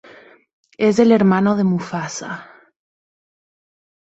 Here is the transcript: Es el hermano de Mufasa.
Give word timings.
Es 0.79 0.97
el 0.97 1.11
hermano 1.11 1.55
de 1.55 1.63
Mufasa. 1.63 2.49